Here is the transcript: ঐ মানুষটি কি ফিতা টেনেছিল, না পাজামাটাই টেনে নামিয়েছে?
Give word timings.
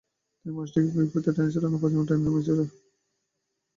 ঐ 0.45 0.53
মানুষটি 0.55 0.79
কি 0.85 1.01
ফিতা 1.11 1.31
টেনেছিল, 1.35 1.63
না 1.65 1.77
পাজামাটাই 1.81 2.07
টেনে 2.09 2.23
নামিয়েছে? 2.25 2.53